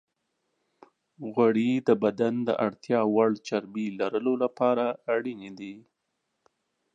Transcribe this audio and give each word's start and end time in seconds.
غوړې 1.33 1.71
د 1.87 1.89
بدن 2.03 2.33
د 2.47 2.49
اړتیا 2.65 2.99
وړ 3.15 3.29
چربی 3.47 3.87
لرلو 3.99 4.33
لپاره 4.43 4.85
اړینې 5.15 5.51
دي. 5.59 5.75